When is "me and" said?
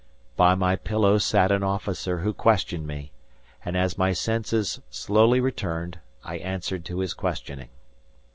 2.87-3.77